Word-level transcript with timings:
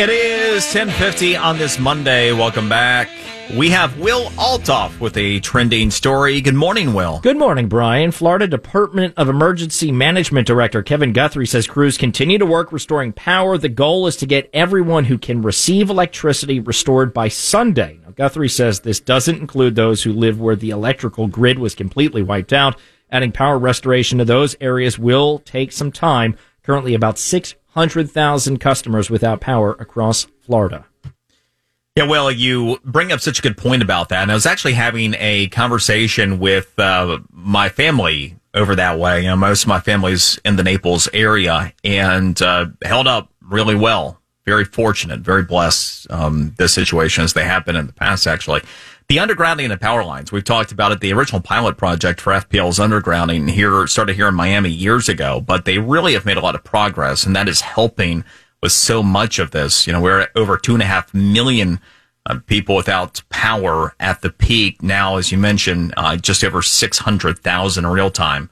It 0.00 0.08
is 0.08 0.64
1050 0.64 1.36
on 1.36 1.58
this 1.58 1.78
Monday. 1.78 2.32
Welcome 2.32 2.70
back. 2.70 3.10
We 3.54 3.68
have 3.68 3.98
Will 3.98 4.30
Altoff 4.30 4.98
with 4.98 5.14
a 5.18 5.40
trending 5.40 5.90
story. 5.90 6.40
Good 6.40 6.54
morning, 6.54 6.94
Will. 6.94 7.20
Good 7.20 7.36
morning, 7.36 7.68
Brian. 7.68 8.10
Florida 8.10 8.46
Department 8.46 9.12
of 9.18 9.28
Emergency 9.28 9.92
Management 9.92 10.46
Director 10.46 10.82
Kevin 10.82 11.12
Guthrie 11.12 11.46
says 11.46 11.66
crews 11.66 11.98
continue 11.98 12.38
to 12.38 12.46
work 12.46 12.72
restoring 12.72 13.12
power. 13.12 13.58
The 13.58 13.68
goal 13.68 14.06
is 14.06 14.16
to 14.16 14.26
get 14.26 14.48
everyone 14.54 15.04
who 15.04 15.18
can 15.18 15.42
receive 15.42 15.90
electricity 15.90 16.60
restored 16.60 17.12
by 17.12 17.28
Sunday. 17.28 18.00
Now, 18.02 18.12
Guthrie 18.12 18.48
says 18.48 18.80
this 18.80 19.00
doesn't 19.00 19.38
include 19.38 19.74
those 19.74 20.02
who 20.02 20.14
live 20.14 20.40
where 20.40 20.56
the 20.56 20.70
electrical 20.70 21.26
grid 21.26 21.58
was 21.58 21.74
completely 21.74 22.22
wiped 22.22 22.54
out. 22.54 22.80
Adding 23.10 23.32
power 23.32 23.58
restoration 23.58 24.16
to 24.16 24.24
those 24.24 24.56
areas 24.62 24.98
will 24.98 25.40
take 25.40 25.72
some 25.72 25.92
time. 25.92 26.38
Currently, 26.62 26.94
about 26.94 27.18
600,000 27.74 28.58
customers 28.58 29.10
without 29.10 29.40
power 29.40 29.72
across 29.72 30.26
Florida. 30.42 30.86
Yeah, 31.96 32.04
well, 32.04 32.30
you 32.30 32.78
bring 32.84 33.12
up 33.12 33.20
such 33.20 33.38
a 33.38 33.42
good 33.42 33.56
point 33.56 33.82
about 33.82 34.08
that. 34.08 34.22
And 34.22 34.30
I 34.30 34.34
was 34.34 34.46
actually 34.46 34.74
having 34.74 35.14
a 35.18 35.48
conversation 35.48 36.38
with 36.38 36.76
uh, 36.78 37.18
my 37.30 37.68
family 37.68 38.36
over 38.54 38.74
that 38.76 38.98
way. 38.98 39.22
You 39.22 39.28
know, 39.28 39.36
most 39.36 39.62
of 39.62 39.68
my 39.68 39.80
family's 39.80 40.38
in 40.44 40.56
the 40.56 40.62
Naples 40.62 41.08
area 41.12 41.72
and 41.84 42.40
uh, 42.42 42.66
held 42.84 43.06
up 43.06 43.30
really 43.40 43.74
well. 43.74 44.19
Very 44.46 44.64
fortunate, 44.64 45.20
very 45.20 45.42
blessed, 45.42 46.10
um, 46.10 46.54
this 46.58 46.72
situation 46.72 47.24
as 47.24 47.34
they 47.34 47.44
have 47.44 47.64
been 47.64 47.76
in 47.76 47.86
the 47.86 47.92
past, 47.92 48.26
actually. 48.26 48.62
The 49.08 49.16
undergrounding 49.16 49.64
of 49.64 49.70
the 49.70 49.78
power 49.78 50.04
lines, 50.04 50.30
we've 50.30 50.44
talked 50.44 50.72
about 50.72 50.92
it. 50.92 51.00
The 51.00 51.12
original 51.12 51.40
pilot 51.40 51.76
project 51.76 52.20
for 52.20 52.32
FPL's 52.32 52.78
undergrounding 52.78 53.50
here 53.50 53.86
started 53.86 54.16
here 54.16 54.28
in 54.28 54.34
Miami 54.34 54.70
years 54.70 55.08
ago, 55.08 55.40
but 55.40 55.64
they 55.64 55.78
really 55.78 56.14
have 56.14 56.24
made 56.24 56.36
a 56.36 56.40
lot 56.40 56.54
of 56.54 56.64
progress, 56.64 57.26
and 57.26 57.34
that 57.34 57.48
is 57.48 57.60
helping 57.60 58.24
with 58.62 58.72
so 58.72 59.02
much 59.02 59.38
of 59.38 59.50
this. 59.50 59.86
You 59.86 59.92
know, 59.92 60.00
we're 60.00 60.20
at 60.20 60.30
over 60.36 60.56
two 60.56 60.74
and 60.74 60.82
a 60.82 60.86
half 60.86 61.12
million 61.12 61.80
uh, 62.26 62.38
people 62.46 62.76
without 62.76 63.22
power 63.30 63.94
at 63.98 64.20
the 64.22 64.30
peak. 64.30 64.82
Now, 64.82 65.16
as 65.16 65.32
you 65.32 65.38
mentioned, 65.38 65.94
uh, 65.96 66.16
just 66.16 66.44
over 66.44 66.62
600,000 66.62 67.84
in 67.84 67.90
real 67.90 68.10
time. 68.10 68.50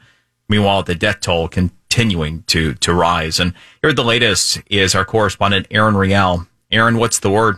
Meanwhile, 0.48 0.82
the 0.84 0.94
death 0.94 1.20
toll 1.20 1.48
continuing 1.88 2.42
to, 2.44 2.74
to 2.74 2.92
rise. 2.92 3.40
And 3.40 3.54
here 3.82 3.92
the 3.92 4.04
latest 4.04 4.60
is 4.70 4.94
our 4.94 5.04
correspondent, 5.04 5.66
Erin 5.70 5.96
Real. 5.96 6.46
Erin, 6.70 6.98
what's 6.98 7.18
the 7.18 7.30
word? 7.30 7.56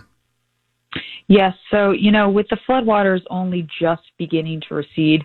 Yes. 1.29 1.55
So, 1.71 1.91
you 1.91 2.11
know, 2.11 2.29
with 2.29 2.47
the 2.49 2.59
floodwaters 2.69 3.21
only 3.31 3.69
just 3.81 4.03
beginning 4.19 4.63
to 4.69 4.75
recede, 4.75 5.25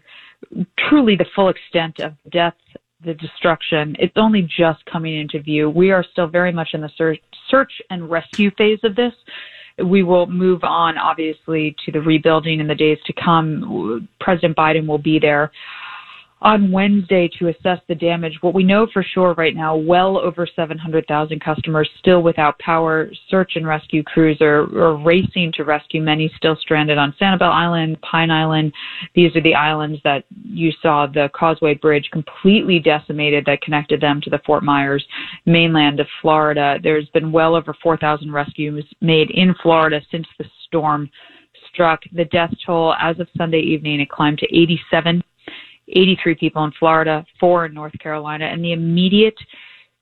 truly 0.89 1.15
the 1.15 1.25
full 1.35 1.49
extent 1.49 1.99
of 1.99 2.13
death 2.31 2.55
the 3.03 3.13
destruction, 3.13 3.95
it's 3.99 4.13
only 4.15 4.41
just 4.41 4.83
coming 4.85 5.19
into 5.19 5.39
view. 5.39 5.69
We 5.69 5.91
are 5.91 6.03
still 6.11 6.27
very 6.27 6.51
much 6.51 6.69
in 6.73 6.81
the 6.81 6.89
search, 6.97 7.19
search 7.49 7.71
and 7.89 8.09
rescue 8.09 8.49
phase 8.57 8.79
of 8.83 8.95
this. 8.95 9.13
We 9.83 10.03
will 10.03 10.25
move 10.27 10.63
on, 10.63 10.97
obviously, 10.97 11.75
to 11.85 11.91
the 11.91 12.01
rebuilding 12.01 12.59
in 12.59 12.67
the 12.67 12.75
days 12.75 12.97
to 13.05 13.13
come. 13.13 14.07
President 14.19 14.55
Biden 14.55 14.87
will 14.87 14.97
be 14.97 15.19
there 15.19 15.51
on 16.41 16.71
Wednesday 16.71 17.29
to 17.39 17.47
assess 17.47 17.79
the 17.87 17.95
damage. 17.95 18.33
What 18.41 18.53
we 18.53 18.63
know 18.63 18.87
for 18.91 19.03
sure 19.03 19.33
right 19.35 19.55
now, 19.55 19.75
well 19.75 20.17
over 20.17 20.45
700,000 20.53 21.39
customers 21.39 21.89
still 21.99 22.21
without 22.21 22.59
power. 22.59 23.09
Search 23.29 23.53
and 23.55 23.65
rescue 23.65 24.03
crews 24.03 24.37
are, 24.41 24.63
are, 24.77 24.97
racing 24.97 25.53
to 25.55 25.63
rescue 25.63 26.01
many 26.01 26.31
still 26.35 26.57
stranded 26.59 26.97
on 26.97 27.15
Sanibel 27.19 27.49
Island, 27.49 27.97
Pine 28.01 28.31
Island. 28.31 28.73
These 29.15 29.35
are 29.35 29.41
the 29.41 29.55
islands 29.55 29.99
that 30.03 30.25
you 30.43 30.71
saw 30.81 31.07
the 31.07 31.29
Causeway 31.33 31.75
Bridge 31.75 32.09
completely 32.11 32.79
decimated 32.79 33.45
that 33.45 33.61
connected 33.61 34.01
them 34.01 34.19
to 34.21 34.29
the 34.29 34.41
Fort 34.45 34.63
Myers 34.63 35.05
mainland 35.45 35.99
of 35.99 36.07
Florida. 36.21 36.77
There's 36.83 37.09
been 37.09 37.31
well 37.31 37.55
over 37.55 37.73
4,000 37.81 38.31
rescues 38.31 38.85
made 39.01 39.31
in 39.31 39.55
Florida 39.63 40.01
since 40.11 40.27
the 40.37 40.45
storm 40.67 41.09
struck. 41.71 42.01
The 42.13 42.25
death 42.25 42.53
toll 42.65 42.93
as 42.99 43.19
of 43.19 43.27
Sunday 43.37 43.59
evening, 43.59 43.99
it 43.99 44.09
climbed 44.09 44.39
to 44.39 44.55
87 44.55 45.23
83 45.95 46.35
people 46.35 46.63
in 46.65 46.71
Florida, 46.77 47.25
four 47.39 47.65
in 47.65 47.73
North 47.73 47.97
Carolina, 47.99 48.45
and 48.45 48.63
the 48.63 48.73
immediate 48.73 49.37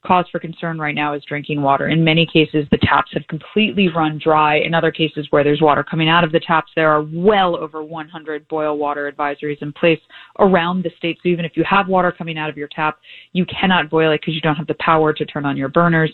cause 0.06 0.26
for 0.32 0.40
concern 0.40 0.78
right 0.78 0.96
now 0.96 1.14
is 1.14 1.24
drinking 1.28 1.62
water. 1.62 1.88
In 1.88 2.04
many 2.04 2.26
cases, 2.26 2.66
the 2.72 2.78
taps 2.78 3.12
have 3.14 3.26
completely 3.28 3.88
run 3.88 4.20
dry. 4.22 4.58
In 4.58 4.74
other 4.74 4.92
cases 4.92 5.28
where 5.30 5.44
there's 5.44 5.62
water 5.62 5.84
coming 5.84 6.10
out 6.10 6.24
of 6.24 6.32
the 6.32 6.40
taps, 6.40 6.72
there 6.76 6.92
are 6.92 7.06
well 7.14 7.56
over 7.56 7.84
100 7.84 8.48
boil 8.48 8.78
water 8.78 9.12
advisories 9.12 9.62
in 9.62 9.72
place 9.74 10.00
around 10.40 10.84
the 10.84 10.92
state. 10.98 11.18
So 11.24 11.30
even 11.30 11.46
if 11.46 11.54
you 11.56 11.64
have 11.70 11.88
water 11.88 12.12
coming 12.12 12.38
out 12.38 12.50
of 12.50 12.58
your 12.58 12.68
tap, 12.68 13.00
you 13.32 13.46
cannot 13.46 13.90
boil 13.90 14.12
it 14.12 14.22
because 14.22 14.34
you 14.34 14.42
don't 14.42 14.56
have 14.56 14.68
the 14.68 14.76
power 14.80 15.14
to 15.14 15.26
turn 15.26 15.46
on 15.46 15.58
your 15.58 15.70
burners. 15.70 16.12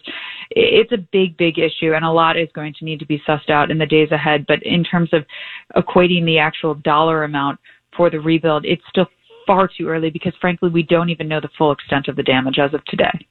It's 0.52 0.92
a 0.92 0.98
big, 1.12 1.36
big 1.38 1.58
issue, 1.58 1.94
and 1.94 2.06
a 2.06 2.12
lot 2.12 2.38
is 2.38 2.50
going 2.54 2.74
to 2.80 2.86
need 2.86 3.00
to 3.00 3.06
be 3.06 3.22
sussed 3.28 3.50
out 3.50 3.72
in 3.72 3.78
the 3.78 3.86
days 3.86 4.12
ahead. 4.12 4.46
But 4.48 4.62
in 4.64 4.84
terms 4.84 5.10
of 5.14 5.26
equating 5.76 6.26
the 6.26 6.38
actual 6.38 6.76
dollar 6.76 7.24
amount 7.24 7.60
for 7.98 8.10
the 8.10 8.20
rebuild, 8.20 8.66
it's 8.66 8.84
still 8.90 9.08
far 9.50 9.68
too 9.68 9.88
early 9.88 10.12
because 10.12 10.34
frankly 10.40 10.70
we 10.70 10.84
don't 10.84 11.10
even 11.10 11.28
know 11.28 11.42
the 11.42 11.50
full 11.58 11.72
extent 11.72 12.08
of 12.08 12.16
the 12.16 12.22
damage 12.22 12.60
as 12.60 12.72
of 12.76 12.86
today. 12.86 13.26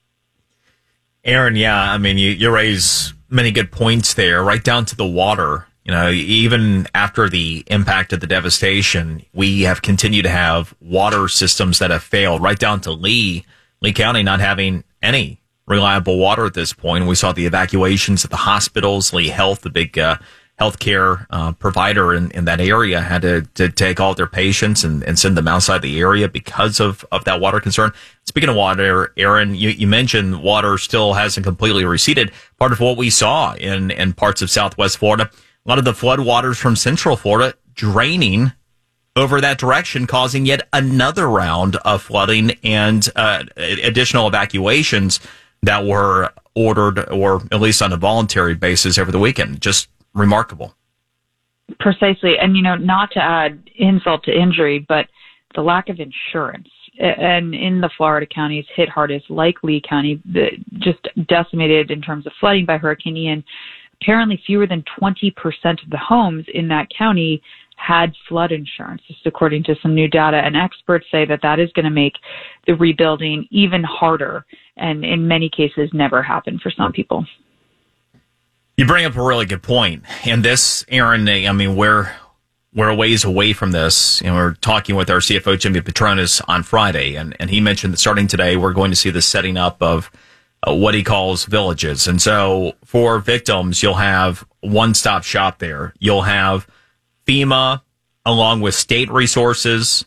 Erin, 1.22 1.54
yeah, 1.54 1.80
I 1.92 1.96
mean 1.96 2.18
you, 2.18 2.30
you 2.30 2.50
raise 2.50 3.14
many 3.30 3.52
good 3.52 3.70
points 3.70 4.14
there, 4.14 4.42
right 4.42 4.64
down 4.64 4.84
to 4.86 4.96
the 4.96 5.06
water. 5.06 5.68
You 5.84 5.92
know, 5.92 6.10
even 6.10 6.88
after 6.92 7.28
the 7.28 7.62
impact 7.68 8.12
of 8.12 8.18
the 8.18 8.26
devastation, 8.26 9.24
we 9.32 9.62
have 9.62 9.80
continued 9.80 10.24
to 10.24 10.30
have 10.30 10.74
water 10.80 11.28
systems 11.28 11.78
that 11.78 11.92
have 11.92 12.02
failed, 12.02 12.42
right 12.42 12.58
down 12.58 12.80
to 12.80 12.90
Lee, 12.90 13.46
Lee 13.80 13.92
County 13.92 14.24
not 14.24 14.40
having 14.40 14.82
any 15.00 15.40
reliable 15.68 16.18
water 16.18 16.46
at 16.46 16.54
this 16.54 16.72
point. 16.72 17.06
We 17.06 17.14
saw 17.14 17.32
the 17.32 17.46
evacuations 17.46 18.24
at 18.24 18.30
the 18.30 18.36
hospitals, 18.36 19.12
Lee 19.12 19.28
Health, 19.28 19.60
the 19.60 19.70
big 19.70 19.96
uh, 19.96 20.16
healthcare 20.60 21.26
uh, 21.30 21.52
provider 21.52 22.12
in, 22.12 22.30
in 22.32 22.44
that 22.44 22.60
area 22.60 23.00
had 23.00 23.22
to, 23.22 23.42
to 23.54 23.68
take 23.68 24.00
all 24.00 24.14
their 24.14 24.26
patients 24.26 24.82
and, 24.82 25.04
and 25.04 25.18
send 25.18 25.36
them 25.36 25.46
outside 25.46 25.82
the 25.82 26.00
area 26.00 26.28
because 26.28 26.80
of, 26.80 27.04
of 27.12 27.24
that 27.24 27.40
water 27.40 27.60
concern. 27.60 27.92
Speaking 28.24 28.48
of 28.48 28.56
water, 28.56 29.12
Erin, 29.16 29.54
you, 29.54 29.70
you 29.70 29.86
mentioned 29.86 30.42
water 30.42 30.76
still 30.76 31.14
hasn't 31.14 31.46
completely 31.46 31.84
receded. 31.84 32.32
Part 32.58 32.72
of 32.72 32.80
what 32.80 32.96
we 32.96 33.08
saw 33.08 33.54
in, 33.54 33.92
in 33.92 34.12
parts 34.12 34.42
of 34.42 34.50
Southwest 34.50 34.98
Florida, 34.98 35.30
a 35.64 35.68
lot 35.68 35.78
of 35.78 35.84
the 35.84 35.94
flood 35.94 36.20
waters 36.20 36.58
from 36.58 36.74
Central 36.74 37.16
Florida 37.16 37.54
draining 37.74 38.52
over 39.14 39.40
that 39.40 39.58
direction, 39.58 40.06
causing 40.06 40.46
yet 40.46 40.66
another 40.72 41.28
round 41.28 41.76
of 41.76 42.02
flooding 42.02 42.52
and 42.64 43.08
uh, 43.16 43.44
additional 43.56 44.26
evacuations 44.26 45.20
that 45.62 45.84
were 45.84 46.32
ordered 46.54 47.08
or 47.10 47.42
at 47.52 47.60
least 47.60 47.82
on 47.82 47.92
a 47.92 47.96
voluntary 47.96 48.54
basis 48.54 48.98
over 48.98 49.12
the 49.12 49.18
weekend. 49.18 49.60
Just 49.60 49.88
remarkable. 50.18 50.74
Precisely. 51.80 52.38
And, 52.38 52.56
you 52.56 52.62
know, 52.62 52.76
not 52.76 53.10
to 53.12 53.22
add 53.22 53.70
insult 53.76 54.24
to 54.24 54.32
injury, 54.32 54.84
but 54.88 55.06
the 55.54 55.62
lack 55.62 55.88
of 55.88 55.98
insurance. 56.00 56.68
And 56.98 57.54
in 57.54 57.80
the 57.80 57.90
Florida 57.96 58.26
counties 58.26 58.64
hit 58.74 58.88
hardest, 58.88 59.30
like 59.30 59.62
Lee 59.62 59.82
County, 59.88 60.20
just 60.78 61.06
decimated 61.28 61.90
in 61.90 62.02
terms 62.02 62.26
of 62.26 62.32
flooding 62.40 62.66
by 62.66 62.76
Hurricane 62.76 63.16
Ian. 63.16 63.44
Apparently, 64.00 64.42
fewer 64.46 64.66
than 64.66 64.84
20% 65.00 65.32
of 65.82 65.90
the 65.90 65.98
homes 65.98 66.44
in 66.54 66.68
that 66.68 66.88
county 66.96 67.40
had 67.76 68.12
flood 68.28 68.50
insurance, 68.50 69.00
just 69.06 69.24
according 69.26 69.62
to 69.64 69.76
some 69.80 69.94
new 69.94 70.08
data. 70.08 70.38
And 70.38 70.56
experts 70.56 71.06
say 71.12 71.24
that 71.26 71.40
that 71.42 71.60
is 71.60 71.70
going 71.74 71.84
to 71.84 71.90
make 71.90 72.14
the 72.66 72.74
rebuilding 72.74 73.46
even 73.50 73.84
harder 73.84 74.44
and 74.76 75.04
in 75.04 75.26
many 75.26 75.48
cases 75.48 75.90
never 75.92 76.22
happen 76.22 76.58
for 76.60 76.70
some 76.70 76.92
people. 76.92 77.24
You 78.78 78.86
bring 78.86 79.04
up 79.04 79.16
a 79.16 79.22
really 79.22 79.44
good 79.44 79.64
point. 79.64 80.04
And 80.24 80.44
this, 80.44 80.84
Erin, 80.86 81.28
I 81.28 81.50
mean, 81.50 81.74
we're, 81.74 82.12
we're 82.72 82.90
a 82.90 82.94
ways 82.94 83.24
away 83.24 83.52
from 83.52 83.72
this. 83.72 84.22
And 84.22 84.36
we're 84.36 84.54
talking 84.54 84.94
with 84.94 85.10
our 85.10 85.18
CFO, 85.18 85.58
Jimmy 85.58 85.80
Patronis, 85.80 86.40
on 86.46 86.62
Friday, 86.62 87.16
and, 87.16 87.34
and 87.40 87.50
he 87.50 87.60
mentioned 87.60 87.92
that 87.92 87.98
starting 87.98 88.28
today, 88.28 88.56
we're 88.56 88.72
going 88.72 88.92
to 88.92 88.96
see 88.96 89.10
the 89.10 89.20
setting 89.20 89.56
up 89.56 89.82
of 89.82 90.12
uh, 90.62 90.72
what 90.72 90.94
he 90.94 91.02
calls 91.02 91.44
villages. 91.44 92.06
And 92.06 92.22
so 92.22 92.74
for 92.84 93.18
victims, 93.18 93.82
you'll 93.82 93.94
have 93.94 94.46
one 94.60 94.94
stop 94.94 95.24
shop 95.24 95.58
there. 95.58 95.92
You'll 95.98 96.22
have 96.22 96.68
FEMA 97.26 97.82
along 98.24 98.60
with 98.60 98.76
state 98.76 99.10
resources, 99.10 100.04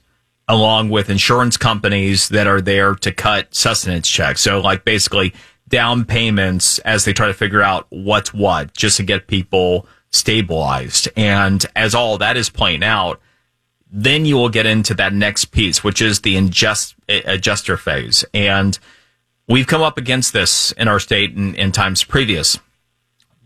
along 0.47 0.91
with 0.91 1.09
insurance 1.09 1.57
companies 1.57 2.29
that 2.29 2.47
are 2.47 2.61
there 2.61 2.95
to 2.95 3.11
cut 3.11 3.53
sustenance 3.53 4.07
checks. 4.07 4.39
So 4.39 4.61
like 4.61 4.85
basically 4.85 5.33
down 5.71 6.05
payments 6.05 6.77
as 6.79 7.05
they 7.05 7.13
try 7.13 7.27
to 7.27 7.33
figure 7.33 7.61
out 7.61 7.87
what's 7.89 8.33
what 8.33 8.73
just 8.73 8.97
to 8.97 9.03
get 9.03 9.27
people 9.27 9.87
stabilized. 10.11 11.09
And 11.17 11.65
as 11.75 11.95
all 11.95 12.17
that 12.19 12.37
is 12.37 12.49
playing 12.49 12.83
out, 12.83 13.19
then 13.91 14.25
you 14.25 14.35
will 14.35 14.49
get 14.49 14.65
into 14.65 14.93
that 14.95 15.13
next 15.13 15.45
piece, 15.45 15.83
which 15.83 16.01
is 16.01 16.21
the 16.21 16.35
ingest, 16.35 16.95
eh, 17.09 17.21
adjuster 17.25 17.75
phase. 17.77 18.23
And 18.33 18.77
we've 19.47 19.67
come 19.67 19.81
up 19.81 19.97
against 19.97 20.33
this 20.33 20.71
in 20.73 20.87
our 20.87 20.99
state 20.99 21.35
in, 21.35 21.55
in 21.55 21.71
times 21.71 22.03
previous. 22.03 22.59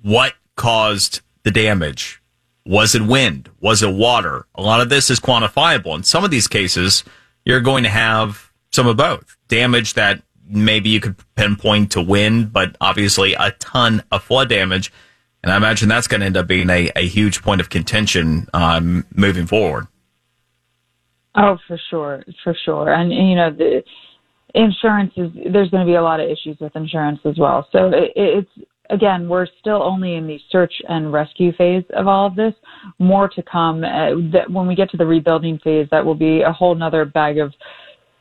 What 0.01 0.33
caused 0.55 1.21
the 1.43 1.51
damage? 1.51 2.21
Was 2.65 2.95
it 2.95 3.03
wind? 3.03 3.49
Was 3.59 3.81
it 3.81 3.93
water? 3.93 4.45
A 4.55 4.61
lot 4.61 4.81
of 4.81 4.89
this 4.89 5.09
is 5.09 5.19
quantifiable. 5.19 5.95
In 5.95 6.03
some 6.03 6.23
of 6.23 6.31
these 6.31 6.47
cases, 6.47 7.03
you're 7.43 7.61
going 7.61 7.83
to 7.83 7.89
have 7.89 8.51
some 8.71 8.87
of 8.87 8.97
both 8.97 9.37
damage 9.47 9.93
that 9.93 10.21
maybe 10.47 10.89
you 10.89 10.99
could 10.99 11.15
pinpoint 11.35 11.91
to 11.91 12.01
wind, 12.01 12.53
but 12.53 12.75
obviously 12.81 13.33
a 13.33 13.51
ton 13.59 14.03
of 14.11 14.23
flood 14.23 14.49
damage. 14.49 14.91
And 15.43 15.51
I 15.51 15.57
imagine 15.57 15.89
that's 15.89 16.07
going 16.07 16.21
to 16.21 16.25
end 16.25 16.37
up 16.37 16.47
being 16.47 16.69
a, 16.69 16.91
a 16.95 17.07
huge 17.07 17.43
point 17.43 17.61
of 17.61 17.69
contention 17.69 18.47
um, 18.53 19.05
moving 19.13 19.45
forward. 19.45 19.87
Oh, 21.35 21.57
for 21.67 21.79
sure, 21.89 22.23
for 22.43 22.55
sure. 22.65 22.93
And, 22.93 23.11
you 23.11 23.35
know, 23.35 23.51
the 23.51 23.83
insurance 24.53 25.13
is, 25.17 25.29
there's 25.51 25.69
going 25.69 25.85
to 25.85 25.91
be 25.91 25.95
a 25.95 26.01
lot 26.01 26.19
of 26.19 26.29
issues 26.29 26.57
with 26.59 26.75
insurance 26.75 27.19
as 27.25 27.37
well. 27.37 27.67
So 27.71 27.89
it, 27.89 28.11
it's, 28.15 28.49
again, 28.89 29.27
we're 29.27 29.47
still 29.59 29.83
only 29.83 30.15
in 30.15 30.27
the 30.27 30.39
search 30.49 30.73
and 30.87 31.11
rescue 31.11 31.51
phase 31.53 31.83
of 31.95 32.07
all 32.07 32.27
of 32.27 32.35
this. 32.35 32.53
More 32.99 33.27
to 33.29 33.43
come. 33.43 33.83
Uh, 33.83 34.15
that 34.31 34.49
when 34.49 34.65
we 34.65 34.75
get 34.75 34.89
to 34.91 34.97
the 34.97 35.05
rebuilding 35.05 35.59
phase, 35.59 35.87
that 35.91 36.05
will 36.05 36.15
be 36.15 36.41
a 36.41 36.51
whole 36.51 36.73
nother 36.73 37.03
bag 37.05 37.37
of 37.37 37.53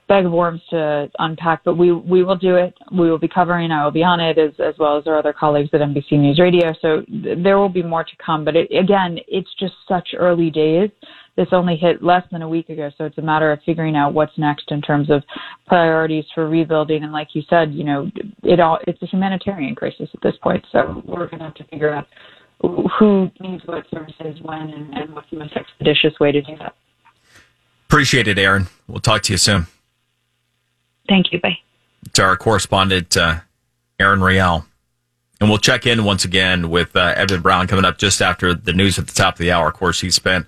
bag 0.09 0.27
of 0.27 0.33
worms 0.33 0.61
to 0.71 1.11
unpack. 1.19 1.63
But 1.65 1.77
we 1.77 1.93
we 1.93 2.23
will 2.23 2.37
do 2.37 2.57
it. 2.57 2.75
We 2.93 3.11
will 3.11 3.19
be 3.19 3.29
covering. 3.29 3.71
I 3.71 3.85
will 3.85 3.91
be 3.91 4.05
on 4.05 4.21
it 4.21 4.39
as 4.39 4.53
as 4.59 4.75
well 4.79 4.99
as 4.99 5.07
our 5.07 5.19
other 5.19 5.33
colleagues 5.33 5.71
at 5.73 5.81
NBC 5.81 6.13
News 6.13 6.39
Radio. 6.39 6.73
So 6.81 7.03
th- 7.03 7.39
there 7.43 7.59
will 7.59 7.69
be 7.69 7.83
more 7.83 8.05
to 8.05 8.17
come. 8.25 8.45
But 8.45 8.57
it, 8.57 8.71
again, 8.77 9.19
it's 9.29 9.51
just 9.59 9.75
such 9.89 10.11
early 10.17 10.51
days 10.51 10.91
this 11.37 11.49
only 11.51 11.77
hit 11.77 12.03
less 12.03 12.23
than 12.31 12.43
a 12.43 12.49
week 12.49 12.69
ago, 12.69 12.91
so 12.97 13.05
it's 13.05 13.19
a 13.19 13.23
matter 13.23 13.51
of 13.51 13.59
figuring 13.67 13.97
out 13.97 14.15
what's 14.15 14.37
next 14.39 14.71
in 14.71 14.81
terms 14.81 15.11
of 15.11 15.23
priorities 15.67 16.25
for 16.35 16.49
rebuilding. 16.49 17.03
And 17.03 17.13
like 17.13 17.29
you 17.33 17.43
said, 17.51 17.73
you 17.75 17.83
know, 17.83 18.11
it 18.45 18.61
all 18.61 18.79
it's 18.87 19.03
a 19.03 19.07
humanitarian 19.07 19.75
crisis 19.75 20.09
at 20.15 20.21
this 20.23 20.35
point, 20.43 20.65
so 20.71 21.03
we're 21.07 21.27
going 21.27 21.41
to 21.41 21.47
have 21.47 21.55
to 21.55 21.65
figure 21.65 21.91
out 21.91 22.07
who 22.99 23.31
needs 23.41 23.65
what 23.67 23.85
services 23.91 24.41
when 24.43 24.71
and, 24.71 24.95
and 24.95 25.15
what's 25.15 25.29
the 25.31 25.39
most 25.39 25.55
expeditious 25.57 26.19
way 26.21 26.31
to 26.31 26.41
do 26.41 26.57
that. 26.59 26.77
Appreciate 27.89 28.29
it, 28.29 28.39
Erin. 28.39 28.69
We'll 28.87 29.01
talk 29.01 29.23
to 29.23 29.33
you 29.33 29.39
soon. 29.39 29.67
Thank 31.09 31.33
you. 31.33 31.41
Bye. 31.41 31.59
To 32.15 32.23
our 32.23 32.37
correspondent, 32.37 33.17
uh, 33.17 33.41
Erin 33.99 34.23
Real. 34.23 34.67
And 35.41 35.51
we'll 35.51 35.59
check 35.59 35.87
in 35.87 36.05
once 36.05 36.25
again 36.25 36.71
with 36.71 36.95
uh, 36.97 37.13
Evan 37.17 37.43
Brown 37.43 37.67
coming 37.67 37.85
up 37.85 37.99
just 37.99 38.23
after 38.23 38.55
the 38.55 38.73
news 38.73 38.99
at 38.99 39.07
the 39.07 39.13
top 39.13 39.35
of 39.35 39.39
the 39.39 39.53
hour. 39.53 39.69
Of 39.69 39.75
course, 39.75 40.01
he 40.01 40.11
spent 40.11 40.47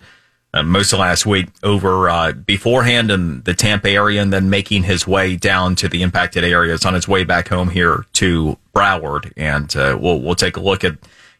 uh, 0.54 0.62
most 0.62 0.92
of 0.92 1.00
last 1.00 1.26
week 1.26 1.48
over 1.62 2.08
uh, 2.08 2.32
beforehand 2.32 3.10
in 3.10 3.42
the 3.42 3.52
Tampa 3.52 3.90
area 3.90 4.22
and 4.22 4.32
then 4.32 4.48
making 4.48 4.84
his 4.84 5.06
way 5.06 5.36
down 5.36 5.74
to 5.76 5.88
the 5.88 6.02
impacted 6.02 6.44
areas 6.44 6.84
on 6.84 6.94
his 6.94 7.06
way 7.06 7.24
back 7.24 7.48
home 7.48 7.68
here 7.68 8.06
to 8.14 8.56
Broward. 8.74 9.32
And 9.36 9.74
uh, 9.76 9.98
we'll 10.00 10.20
we'll 10.20 10.34
take 10.34 10.56
a 10.56 10.60
look 10.60 10.84
at 10.84 10.92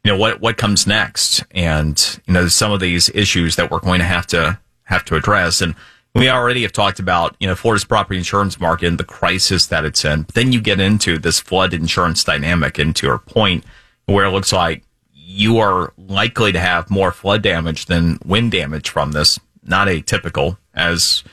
you 0.04 0.12
know 0.12 0.18
what 0.18 0.40
what 0.40 0.56
comes 0.56 0.86
next 0.86 1.42
and 1.52 2.20
you 2.26 2.34
know 2.34 2.48
some 2.48 2.72
of 2.72 2.80
these 2.80 3.08
issues 3.10 3.56
that 3.56 3.70
we're 3.70 3.80
going 3.80 4.00
to 4.00 4.04
have 4.04 4.26
to 4.28 4.58
have 4.84 5.04
to 5.06 5.16
address 5.16 5.60
and 5.60 5.74
we 6.16 6.30
already 6.30 6.62
have 6.62 6.72
talked 6.72 6.98
about 6.98 7.36
you 7.38 7.46
know 7.46 7.54
Florida's 7.54 7.84
property 7.84 8.18
insurance 8.18 8.58
market 8.58 8.86
and 8.86 8.98
the 8.98 9.04
crisis 9.04 9.66
that 9.66 9.84
it's 9.84 10.04
in. 10.04 10.22
But 10.22 10.34
then 10.34 10.52
you 10.52 10.60
get 10.60 10.80
into 10.80 11.18
this 11.18 11.40
flood 11.40 11.74
insurance 11.74 12.24
dynamic 12.24 12.78
and 12.78 12.94
to 12.96 13.06
your 13.06 13.18
point 13.18 13.64
where 14.06 14.24
it 14.24 14.30
looks 14.30 14.52
like 14.52 14.82
you 15.12 15.58
are 15.58 15.92
likely 15.96 16.52
to 16.52 16.60
have 16.60 16.88
more 16.88 17.12
flood 17.12 17.42
damage 17.42 17.86
than 17.86 18.18
wind 18.24 18.52
damage 18.52 18.88
from 18.88 19.12
this. 19.12 19.38
Not 19.62 19.88
atypical, 19.88 20.58
as 20.74 21.24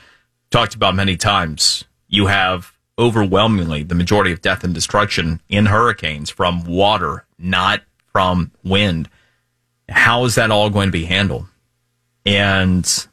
talked 0.50 0.74
about 0.74 0.94
many 0.94 1.16
times. 1.16 1.84
You 2.08 2.26
have 2.26 2.72
overwhelmingly 2.98 3.82
the 3.82 3.94
majority 3.94 4.32
of 4.32 4.42
death 4.42 4.64
and 4.64 4.74
destruction 4.74 5.40
in 5.48 5.66
hurricanes 5.66 6.30
from 6.30 6.64
water, 6.64 7.24
not 7.38 7.82
from 8.12 8.52
wind. 8.62 9.08
How 9.88 10.24
is 10.24 10.34
that 10.34 10.50
all 10.50 10.70
going 10.70 10.88
to 10.88 10.92
be 10.92 11.04
handled? 11.04 11.46
And 12.26 13.06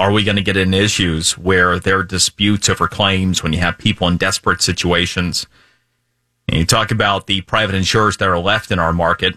are 0.00 0.12
we 0.12 0.24
going 0.24 0.36
to 0.36 0.42
get 0.42 0.56
in 0.56 0.72
issues 0.72 1.36
where 1.36 1.78
there 1.78 1.98
are 1.98 2.04
disputes 2.04 2.68
over 2.70 2.88
claims 2.88 3.42
when 3.42 3.52
you 3.52 3.58
have 3.58 3.76
people 3.76 4.08
in 4.08 4.16
desperate 4.16 4.62
situations? 4.62 5.46
And 6.48 6.58
you 6.58 6.64
talk 6.64 6.90
about 6.90 7.26
the 7.26 7.42
private 7.42 7.74
insurers 7.74 8.16
that 8.16 8.28
are 8.28 8.38
left 8.38 8.70
in 8.70 8.78
our 8.78 8.92
market 8.94 9.36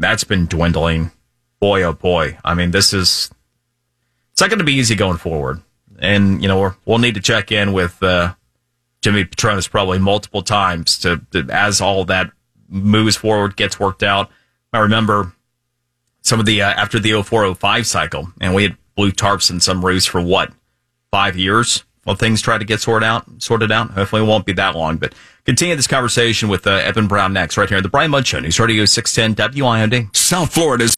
that's 0.00 0.24
been 0.24 0.46
dwindling. 0.46 1.12
Boy, 1.60 1.82
oh 1.82 1.92
boy. 1.92 2.38
I 2.42 2.54
mean, 2.54 2.70
this 2.70 2.92
is, 2.92 3.30
it's 4.32 4.40
not 4.40 4.48
going 4.48 4.58
to 4.58 4.64
be 4.64 4.72
easy 4.72 4.94
going 4.94 5.18
forward. 5.18 5.60
And, 5.98 6.40
you 6.40 6.48
know, 6.48 6.74
we'll 6.86 6.98
need 6.98 7.14
to 7.16 7.20
check 7.20 7.52
in 7.52 7.74
with, 7.74 8.02
uh, 8.02 8.34
Jimmy 9.02 9.24
Patronis 9.24 9.70
probably 9.70 9.98
multiple 9.98 10.42
times 10.42 10.98
to, 11.00 11.20
to, 11.32 11.46
as 11.50 11.80
all 11.82 12.06
that 12.06 12.30
moves 12.68 13.16
forward, 13.16 13.56
gets 13.56 13.78
worked 13.78 14.02
out. 14.02 14.30
I 14.72 14.78
remember 14.78 15.32
some 16.22 16.40
of 16.40 16.46
the, 16.46 16.62
uh, 16.62 16.70
after 16.70 16.98
the 16.98 17.22
0405 17.22 17.86
cycle, 17.86 18.32
and 18.40 18.54
we 18.54 18.62
had 18.62 18.76
blue 19.00 19.10
tarps 19.10 19.50
in 19.50 19.60
some 19.60 19.82
roofs 19.82 20.04
for 20.04 20.20
what, 20.20 20.52
five 21.10 21.34
years? 21.34 21.84
While 22.04 22.16
things 22.16 22.42
try 22.42 22.58
to 22.58 22.66
get 22.66 22.80
sorted 22.80 23.06
out, 23.06 23.24
sorted 23.38 23.72
out. 23.72 23.92
Hopefully 23.92 24.20
it 24.20 24.26
won't 24.26 24.44
be 24.44 24.52
that 24.52 24.76
long, 24.76 24.98
but 24.98 25.14
continue 25.46 25.74
this 25.74 25.86
conversation 25.86 26.50
with 26.50 26.66
uh, 26.66 26.72
Evan 26.72 27.06
Brown 27.06 27.32
next, 27.32 27.56
right 27.56 27.66
here 27.66 27.78
on 27.78 27.82
the 27.82 27.88
Brian 27.88 28.10
Mudd 28.10 28.26
Show, 28.26 28.40
News 28.40 28.60
Radio 28.60 28.84
610 28.84 29.54
WIOD. 29.54 30.14
South 30.14 30.52
Florida's 30.52 30.88